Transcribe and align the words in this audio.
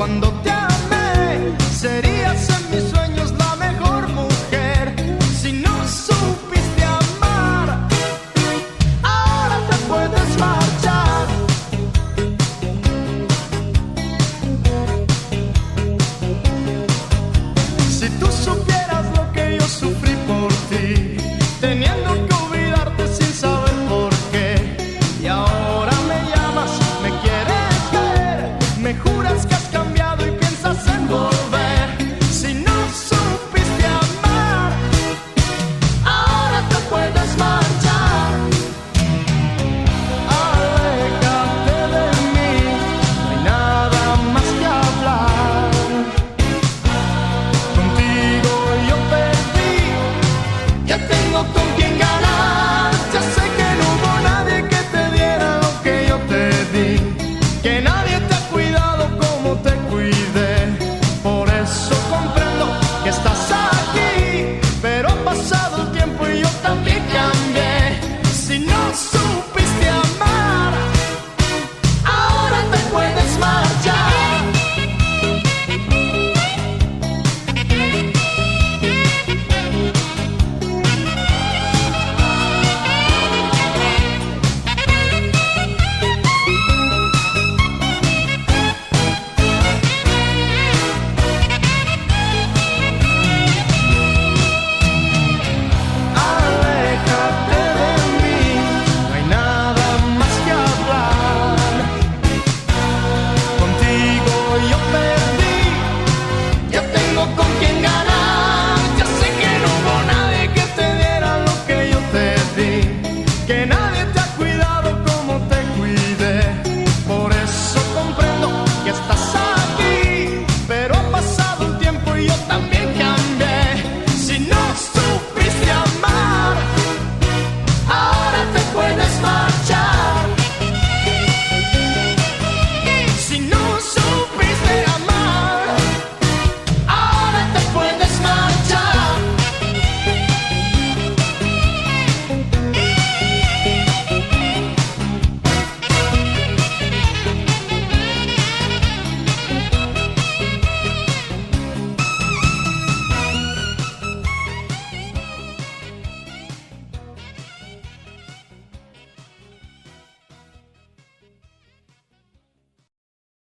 cuando 0.00 0.30
te 0.42 0.59